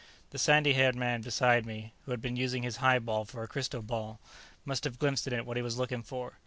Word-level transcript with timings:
The 0.31 0.39
sandy 0.39 0.73
haired 0.73 0.95
man 0.95 1.21
beside 1.21 1.63
me, 1.63 1.93
who 2.05 2.09
had 2.11 2.21
been 2.23 2.35
using 2.35 2.63
his 2.63 2.77
highball 2.77 3.23
for 3.23 3.43
a 3.43 3.47
crystal 3.47 3.83
ball, 3.83 4.19
must 4.65 4.83
have 4.83 4.97
glimpsed 4.97 5.27
in 5.27 5.33
it 5.33 5.45
what 5.45 5.57
he 5.57 5.61
was 5.61 5.77
looking 5.77 6.01
for. 6.01 6.39